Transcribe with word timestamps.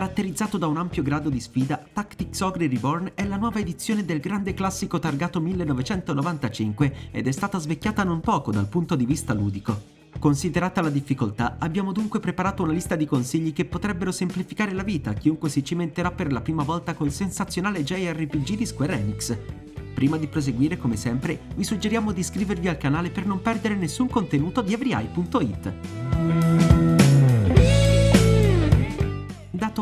Caratterizzato 0.00 0.56
da 0.56 0.66
un 0.66 0.78
ampio 0.78 1.02
grado 1.02 1.28
di 1.28 1.40
sfida, 1.40 1.84
Tactics 1.92 2.40
Ogre 2.40 2.68
Reborn 2.68 3.12
è 3.14 3.26
la 3.26 3.36
nuova 3.36 3.58
edizione 3.58 4.02
del 4.02 4.18
grande 4.18 4.54
classico 4.54 4.98
targato 4.98 5.42
1995 5.42 7.10
ed 7.10 7.26
è 7.26 7.30
stata 7.30 7.58
svecchiata 7.58 8.02
non 8.02 8.20
poco 8.20 8.50
dal 8.50 8.66
punto 8.66 8.96
di 8.96 9.04
vista 9.04 9.34
ludico. 9.34 9.78
Considerata 10.18 10.80
la 10.80 10.88
difficoltà, 10.88 11.56
abbiamo 11.58 11.92
dunque 11.92 12.18
preparato 12.18 12.62
una 12.62 12.72
lista 12.72 12.96
di 12.96 13.04
consigli 13.04 13.52
che 13.52 13.66
potrebbero 13.66 14.10
semplificare 14.10 14.72
la 14.72 14.84
vita 14.84 15.10
a 15.10 15.12
chiunque 15.12 15.50
si 15.50 15.62
cimenterà 15.62 16.10
per 16.12 16.32
la 16.32 16.40
prima 16.40 16.62
volta 16.62 16.94
col 16.94 17.12
sensazionale 17.12 17.84
JRPG 17.84 18.56
di 18.56 18.64
Square 18.64 18.98
Enix. 18.98 19.36
Prima 19.92 20.16
di 20.16 20.28
proseguire, 20.28 20.78
come 20.78 20.96
sempre, 20.96 21.40
vi 21.54 21.64
suggeriamo 21.64 22.12
di 22.12 22.20
iscrivervi 22.20 22.68
al 22.68 22.78
canale 22.78 23.10
per 23.10 23.26
non 23.26 23.42
perdere 23.42 23.74
nessun 23.74 24.08
contenuto 24.08 24.62
di 24.62 24.72
everyeye.it. 24.72 26.89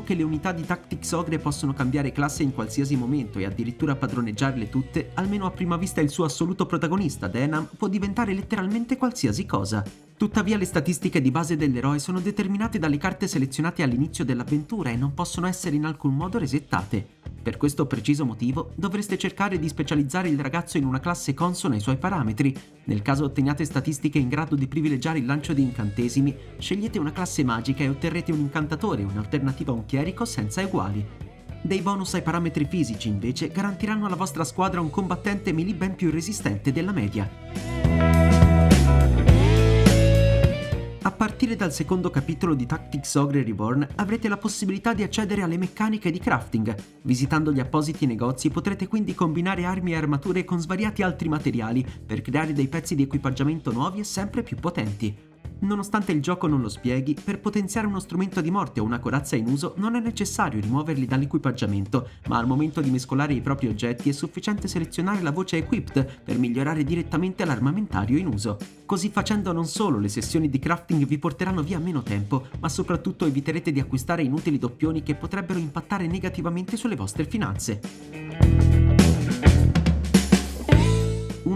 che 0.08 0.14
le 0.14 0.22
unità 0.22 0.52
di 0.52 0.64
Tactics 0.64 1.12
Ogre 1.12 1.38
possono 1.38 1.74
cambiare 1.74 2.12
classe 2.12 2.42
in 2.42 2.54
qualsiasi 2.54 2.96
momento 2.96 3.38
e 3.38 3.44
addirittura 3.44 3.94
padroneggiarle 3.94 4.70
tutte, 4.70 5.10
almeno 5.12 5.44
a 5.44 5.50
prima 5.50 5.76
vista 5.76 6.00
il 6.00 6.08
suo 6.08 6.24
assoluto 6.24 6.64
protagonista, 6.64 7.28
Denham, 7.28 7.68
può 7.76 7.88
diventare 7.88 8.32
letteralmente 8.32 8.96
qualsiasi 8.96 9.44
cosa. 9.44 9.84
Tuttavia 10.18 10.56
le 10.56 10.64
statistiche 10.64 11.20
di 11.20 11.30
base 11.30 11.54
dell'eroe 11.54 12.00
sono 12.00 12.18
determinate 12.18 12.80
dalle 12.80 12.98
carte 12.98 13.28
selezionate 13.28 13.84
all'inizio 13.84 14.24
dell'avventura 14.24 14.90
e 14.90 14.96
non 14.96 15.14
possono 15.14 15.46
essere 15.46 15.76
in 15.76 15.84
alcun 15.84 16.16
modo 16.16 16.38
resettate. 16.38 17.06
Per 17.40 17.56
questo 17.56 17.86
preciso 17.86 18.24
motivo 18.24 18.72
dovreste 18.74 19.16
cercare 19.16 19.60
di 19.60 19.68
specializzare 19.68 20.28
il 20.28 20.40
ragazzo 20.40 20.76
in 20.76 20.86
una 20.86 20.98
classe 20.98 21.34
consona 21.34 21.76
ai 21.76 21.80
suoi 21.80 21.98
parametri. 21.98 22.52
Nel 22.86 23.00
caso 23.00 23.26
otteniate 23.26 23.64
statistiche 23.64 24.18
in 24.18 24.28
grado 24.28 24.56
di 24.56 24.66
privilegiare 24.66 25.20
il 25.20 25.24
lancio 25.24 25.52
di 25.52 25.62
incantesimi, 25.62 26.36
scegliete 26.58 26.98
una 26.98 27.12
classe 27.12 27.44
magica 27.44 27.84
e 27.84 27.88
otterrete 27.88 28.32
un 28.32 28.40
incantatore, 28.40 29.04
un'alternativa 29.04 29.70
a 29.70 29.76
un 29.76 29.86
chierico 29.86 30.24
senza 30.24 30.60
eguali. 30.60 31.06
Dei 31.62 31.80
bonus 31.80 32.14
ai 32.14 32.22
parametri 32.22 32.64
fisici 32.64 33.06
invece 33.06 33.48
garantiranno 33.48 34.06
alla 34.06 34.16
vostra 34.16 34.42
squadra 34.42 34.80
un 34.80 34.90
combattente 34.90 35.52
melee 35.52 35.74
ben 35.74 35.94
più 35.94 36.10
resistente 36.10 36.72
della 36.72 36.92
media. 36.92 38.17
Partire 41.38 41.54
dal 41.54 41.72
secondo 41.72 42.10
capitolo 42.10 42.52
di 42.52 42.66
Tactics 42.66 43.14
Ogre 43.14 43.44
Reborn 43.44 43.86
avrete 43.94 44.26
la 44.26 44.38
possibilità 44.38 44.92
di 44.92 45.04
accedere 45.04 45.42
alle 45.42 45.56
meccaniche 45.56 46.10
di 46.10 46.18
crafting. 46.18 46.74
Visitando 47.02 47.52
gli 47.52 47.60
appositi 47.60 48.06
negozi 48.06 48.50
potrete 48.50 48.88
quindi 48.88 49.14
combinare 49.14 49.64
armi 49.64 49.92
e 49.92 49.96
armature 49.96 50.44
con 50.44 50.58
svariati 50.58 51.04
altri 51.04 51.28
materiali 51.28 51.86
per 52.04 52.22
creare 52.22 52.52
dei 52.52 52.66
pezzi 52.66 52.96
di 52.96 53.04
equipaggiamento 53.04 53.70
nuovi 53.70 54.00
e 54.00 54.04
sempre 54.04 54.42
più 54.42 54.56
potenti. 54.56 55.27
Nonostante 55.60 56.12
il 56.12 56.22
gioco 56.22 56.46
non 56.46 56.60
lo 56.60 56.68
spieghi, 56.68 57.16
per 57.22 57.40
potenziare 57.40 57.86
uno 57.86 57.98
strumento 57.98 58.40
di 58.40 58.50
morte 58.50 58.78
o 58.78 58.84
una 58.84 59.00
corazza 59.00 59.34
in 59.34 59.48
uso 59.48 59.74
non 59.78 59.96
è 59.96 60.00
necessario 60.00 60.60
rimuoverli 60.60 61.04
dall'equipaggiamento, 61.04 62.08
ma 62.28 62.38
al 62.38 62.46
momento 62.46 62.80
di 62.80 62.90
mescolare 62.90 63.32
i 63.32 63.40
propri 63.40 63.66
oggetti 63.66 64.08
è 64.08 64.12
sufficiente 64.12 64.68
selezionare 64.68 65.20
la 65.20 65.32
voce 65.32 65.56
Equipped 65.56 66.22
per 66.22 66.38
migliorare 66.38 66.84
direttamente 66.84 67.44
l'armamentario 67.44 68.18
in 68.18 68.28
uso. 68.28 68.56
Così 68.86 69.10
facendo 69.10 69.52
non 69.52 69.66
solo 69.66 69.98
le 69.98 70.08
sessioni 70.08 70.48
di 70.48 70.58
crafting 70.60 71.04
vi 71.04 71.18
porteranno 71.18 71.62
via 71.62 71.78
meno 71.78 72.02
tempo, 72.02 72.46
ma 72.60 72.68
soprattutto 72.68 73.26
eviterete 73.26 73.72
di 73.72 73.80
acquistare 73.80 74.22
inutili 74.22 74.58
doppioni 74.58 75.02
che 75.02 75.16
potrebbero 75.16 75.58
impattare 75.58 76.06
negativamente 76.06 76.76
sulle 76.76 76.96
vostre 76.96 77.24
finanze. 77.24 78.87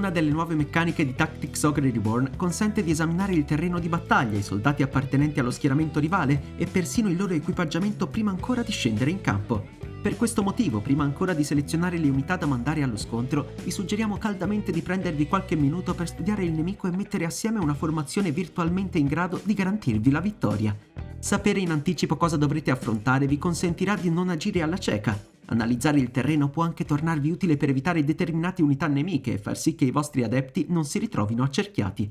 Una 0.03 0.11
delle 0.11 0.33
nuove 0.33 0.57
meccaniche 0.57 1.05
di 1.05 1.15
Tactics 1.15 1.63
Ogre 1.63 1.89
Reborn 1.89 2.33
consente 2.35 2.83
di 2.83 2.91
esaminare 2.91 3.35
il 3.35 3.45
terreno 3.45 3.79
di 3.79 3.89
battaglia, 3.89 4.37
i 4.37 4.43
soldati 4.43 4.83
appartenenti 4.83 5.39
allo 5.39 5.53
schieramento 5.53 6.01
rivale 6.01 6.57
e 6.57 6.67
persino 6.67 7.09
il 7.09 7.17
loro 7.17 7.35
equipaggiamento 7.35 8.09
prima 8.09 8.33
ancora 8.33 8.65
di 8.65 8.73
scendere 8.73 9.13
in 9.13 9.21
campo. 9.21 9.65
Per 10.03 10.17
questo 10.17 10.43
motivo, 10.43 10.81
prima 10.81 11.05
ancora 11.05 11.35
di 11.35 11.45
selezionare 11.45 11.99
le 11.99 12.09
unità 12.09 12.35
da 12.35 12.47
mandare 12.47 12.83
allo 12.83 12.97
scontro, 12.97 13.53
vi 13.63 13.71
suggeriamo 13.71 14.19
caldamente 14.19 14.73
di 14.73 14.83
prendervi 14.83 15.29
qualche 15.29 15.55
minuto 15.55 15.95
per 15.95 16.09
studiare 16.09 16.43
il 16.43 16.51
nemico 16.51 16.89
e 16.89 16.97
mettere 16.97 17.25
assieme 17.25 17.61
una 17.61 17.75
formazione 17.75 18.33
virtualmente 18.33 18.99
in 18.99 19.07
grado 19.07 19.41
di 19.45 19.55
garantirvi 19.55 20.11
la 20.11 20.21
vittoria. 20.21 20.77
Sapere 21.21 21.61
in 21.61 21.71
anticipo 21.71 22.17
cosa 22.17 22.37
dovrete 22.37 22.73
affrontare 22.73 23.29
vi 23.29 23.39
consentirà 23.39 23.95
di 23.95 24.11
non 24.11 24.31
agire 24.31 24.63
alla 24.63 24.79
cieca, 24.79 25.17
Analizzare 25.53 25.99
il 25.99 26.11
terreno 26.11 26.49
può 26.49 26.63
anche 26.63 26.87
tornarvi 26.87 27.31
utile 27.31 27.59
per 27.59 27.69
evitare 27.69 28.03
determinate 28.03 28.63
unità 28.63 28.87
nemiche 28.87 29.35
e 29.35 29.39
far 29.39 29.57
sì 29.57 29.75
che 29.75 29.85
i 29.85 29.91
vostri 29.91 30.25
adepti 30.25 30.67
non 30.71 30.87
si 30.87 30.99
ritrovino 30.99 31.43
accerchiati. 31.43 32.11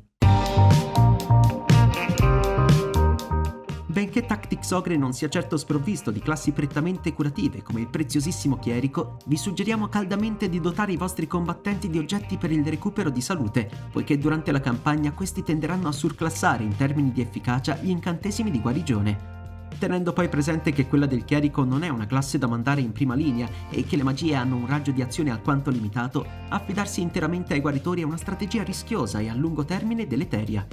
Benché 3.88 4.26
Tactics 4.26 4.72
Ogre 4.72 4.96
non 4.96 5.12
sia 5.12 5.28
certo 5.28 5.58
sprovvisto 5.58 6.12
di 6.12 6.20
classi 6.20 6.52
prettamente 6.52 7.14
curative 7.14 7.64
come 7.64 7.82
il 7.82 7.90
preziosissimo 7.90 8.58
chierico, 8.58 9.18
vi 9.26 9.36
suggeriamo 9.36 9.90
caldamente 9.90 10.48
di 10.48 10.62
dotare 10.62 10.94
i 10.94 10.98
vostri 10.98 11.28
combattenti 11.28 11.90
di 11.90 11.98
oggetti 11.98 12.38
per 12.38 12.52
il 12.52 12.66
recupero 12.66 13.10
di 13.10 13.22
salute, 13.22 13.70
poiché 13.92 14.18
durante 14.18 14.52
la 14.52 14.62
campagna 14.62 15.12
questi 15.12 15.44
tenderanno 15.44 15.88
a 15.88 15.92
surclassare 15.92 16.64
in 16.64 16.76
termini 16.76 17.12
di 17.12 17.22
efficacia 17.22 17.76
gli 17.76 17.90
incantesimi 17.90 18.52
di 18.52 18.62
guarigione 18.62 19.40
tenendo 19.78 20.14
poi 20.14 20.30
presente 20.30 20.72
che 20.72 20.88
quella 20.88 21.06
del 21.06 21.26
chierico 21.26 21.64
non 21.64 21.84
è 21.84 21.90
una 21.90 22.06
classe 22.06 22.38
da 22.38 22.48
mandare 22.48 22.82
in 22.82 22.92
prima 22.92 23.16
linea 23.16 23.48
e 23.70 23.84
che 23.86 23.96
le 23.96 24.04
magie 24.04 24.36
hanno 24.36 24.56
un 24.56 24.68
raggio 24.68 24.92
di 24.92 25.02
azione 25.02 25.32
alquanto 25.32 25.70
limitato, 25.70 26.26
affidarsi 26.50 27.02
interamente 27.02 27.54
ai 27.54 27.62
guaritori 27.62 28.02
è 28.02 28.06
una 28.06 28.18
strategia 28.18 28.64
rischiosa 28.64 29.20
e 29.20 29.30
a 29.30 29.34
lungo 29.34 29.66
termine 29.66 30.08
deleteria. 30.08 30.66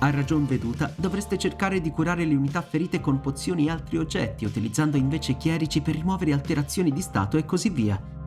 A 0.00 0.10
ragion 0.10 0.46
veduta, 0.46 0.92
dovreste 0.94 1.38
cercare 1.38 1.80
di 1.80 1.90
curare 1.90 2.24
le 2.24 2.34
unità 2.34 2.62
ferite 2.62 3.00
con 3.00 3.20
pozioni 3.20 3.66
e 3.66 3.70
altri 3.70 3.98
oggetti, 3.98 4.44
utilizzando 4.44 4.96
invece 4.96 5.36
chierici 5.36 5.80
per 5.80 5.96
rimuovere 5.96 6.32
alterazioni 6.32 6.92
di 6.92 7.00
stato 7.00 7.36
e 7.36 7.44
così 7.44 7.70
via. 7.70 8.17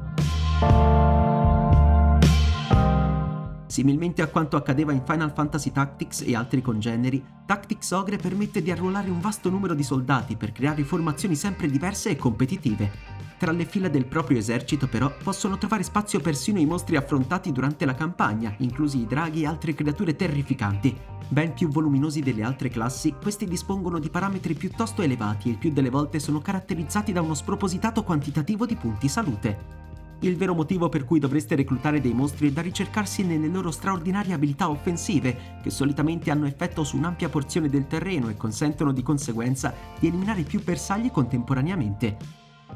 Similmente 3.72 4.22
a 4.22 4.28
quanto 4.28 4.58
accadeva 4.58 4.92
in 4.92 5.02
Final 5.06 5.32
Fantasy 5.32 5.72
Tactics 5.72 6.24
e 6.28 6.36
altri 6.36 6.62
congeneri, 6.62 7.24
Tactics 7.46 7.92
Ogre 7.92 8.18
permette 8.18 8.62
di 8.62 8.70
arruolare 8.70 9.10
un 9.10 9.22
vasto 9.22 9.50
numero 9.50 9.74
di 9.74 9.82
soldati 9.82 10.36
per 10.36 10.52
creare 10.52 10.84
formazioni 10.84 11.36
sempre 11.36 11.70
diverse 11.70 12.10
e 12.10 12.18
competitive. 12.18 12.92
Tra 13.38 13.54
le 13.54 13.64
fila 13.64 13.88
del 13.88 14.08
proprio 14.08 14.40
esercito 14.40 14.90
però 14.90 15.10
possono 15.24 15.58
trovare 15.58 15.84
spazio 15.84 16.20
persino 16.20 16.60
i 16.60 16.66
mostri 16.66 16.98
affrontati 16.98 17.54
durante 17.54 17.86
la 17.86 17.96
campagna, 17.96 18.54
inclusi 18.58 19.00
i 19.00 19.08
draghi 19.08 19.44
e 19.44 19.48
altre 19.48 19.74
creature 19.74 20.18
terrificanti. 20.18 20.94
Ben 21.30 21.54
più 21.54 21.70
voluminosi 21.70 22.20
delle 22.20 22.44
altre 22.44 22.68
classi, 22.68 23.16
questi 23.22 23.46
dispongono 23.46 24.00
di 24.00 24.10
parametri 24.10 24.54
piuttosto 24.54 25.02
elevati 25.02 25.48
e 25.48 25.52
il 25.52 25.58
più 25.58 25.72
delle 25.72 25.90
volte 25.90 26.20
sono 26.20 26.42
caratterizzati 26.42 27.14
da 27.14 27.22
uno 27.22 27.36
spropositato 27.36 28.04
quantitativo 28.04 28.66
di 28.66 28.76
punti 28.76 29.08
salute. 29.08 29.81
Il 30.24 30.38
vero 30.38 30.54
motivo 30.54 30.88
per 30.88 31.04
cui 31.04 31.20
dovreste 31.20 31.56
reclutare 31.56 32.00
dei 32.00 32.14
mostri 32.14 32.50
è 32.50 32.52
da 32.52 32.62
ricercarsi 32.62 33.24
nelle 33.24 33.48
loro 33.48 33.72
straordinarie 33.72 34.34
abilità 34.34 34.70
offensive, 34.70 35.60
che 35.64 35.72
solitamente 35.72 36.30
hanno 36.30 36.46
effetto 36.46 36.84
su 36.84 36.96
un'ampia 36.96 37.28
porzione 37.28 37.70
del 37.70 37.88
terreno 37.88 38.30
e 38.30 38.38
consentono 38.38 38.92
di 38.92 39.02
conseguenza 39.02 39.74
di 40.00 40.08
eliminare 40.08 40.44
più 40.44 40.64
bersagli 40.64 41.10
contemporaneamente. 41.10 42.18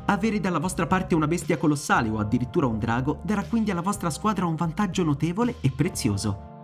Avere 0.06 0.40
dalla 0.40 0.60
vostra 0.60 0.88
parte 0.88 1.14
una 1.14 1.28
bestia 1.28 1.58
colossale 1.58 2.10
o 2.10 2.18
addirittura 2.18 2.66
un 2.66 2.80
drago 2.80 3.20
darà 3.24 3.44
quindi 3.44 3.70
alla 3.70 3.82
vostra 3.82 4.10
squadra 4.10 4.48
un 4.48 4.56
vantaggio 4.56 5.04
notevole 5.04 5.58
e 5.62 5.72
prezioso. 5.72 6.55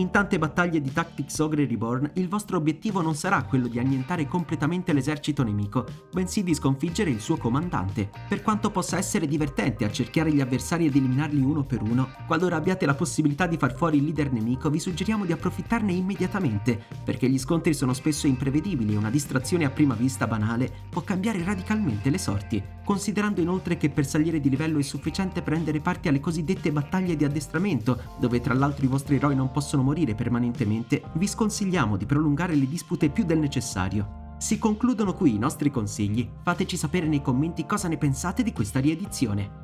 In 0.00 0.08
tante 0.08 0.38
battaglie 0.38 0.80
di 0.80 0.94
Tactics 0.94 1.40
Ogre 1.40 1.66
Reborn, 1.66 2.12
il 2.14 2.26
vostro 2.26 2.56
obiettivo 2.56 3.02
non 3.02 3.14
sarà 3.14 3.42
quello 3.42 3.68
di 3.68 3.78
annientare 3.78 4.26
completamente 4.26 4.94
l'esercito 4.94 5.42
nemico, 5.42 5.84
bensì 6.10 6.42
di 6.42 6.54
sconfiggere 6.54 7.10
il 7.10 7.20
suo 7.20 7.36
comandante. 7.36 8.08
Per 8.26 8.40
quanto 8.40 8.70
possa 8.70 8.96
essere 8.96 9.26
divertente 9.26 9.84
accerchiare 9.84 10.32
gli 10.32 10.40
avversari 10.40 10.86
ed 10.86 10.96
eliminarli 10.96 11.42
uno 11.42 11.64
per 11.64 11.82
uno, 11.82 12.08
qualora 12.26 12.56
abbiate 12.56 12.86
la 12.86 12.94
possibilità 12.94 13.46
di 13.46 13.58
far 13.58 13.76
fuori 13.76 13.98
il 13.98 14.04
leader 14.04 14.32
nemico, 14.32 14.70
vi 14.70 14.80
suggeriamo 14.80 15.26
di 15.26 15.32
approfittarne 15.32 15.92
immediatamente, 15.92 16.82
perché 17.04 17.28
gli 17.28 17.38
scontri 17.38 17.74
sono 17.74 17.92
spesso 17.92 18.26
imprevedibili 18.26 18.94
e 18.94 18.96
una 18.96 19.10
distrazione 19.10 19.66
a 19.66 19.70
prima 19.70 19.92
vista 19.92 20.26
banale 20.26 20.72
può 20.88 21.02
cambiare 21.02 21.44
radicalmente 21.44 22.08
le 22.08 22.18
sorti. 22.18 22.62
Considerando 22.82 23.42
inoltre 23.42 23.76
che 23.76 23.90
per 23.90 24.06
salire 24.06 24.40
di 24.40 24.48
livello 24.48 24.78
è 24.78 24.82
sufficiente 24.82 25.42
prendere 25.42 25.80
parte 25.80 26.08
alle 26.08 26.18
cosiddette 26.20 26.72
battaglie 26.72 27.16
di 27.16 27.24
addestramento, 27.24 28.16
dove 28.18 28.40
tra 28.40 28.54
l'altro 28.54 28.86
i 28.86 28.88
vostri 28.88 29.16
eroi 29.16 29.36
non 29.36 29.52
possono 29.52 29.88
morire 29.90 30.14
permanentemente, 30.14 31.02
vi 31.14 31.26
sconsigliamo 31.26 31.96
di 31.96 32.06
prolungare 32.06 32.54
le 32.54 32.68
dispute 32.68 33.10
più 33.10 33.24
del 33.24 33.40
necessario. 33.40 34.36
Si 34.38 34.56
concludono 34.56 35.14
qui 35.14 35.34
i 35.34 35.38
nostri 35.38 35.70
consigli, 35.70 36.28
fateci 36.42 36.76
sapere 36.76 37.08
nei 37.08 37.20
commenti 37.20 37.66
cosa 37.66 37.88
ne 37.88 37.98
pensate 37.98 38.44
di 38.44 38.52
questa 38.52 38.78
riedizione. 38.78 39.59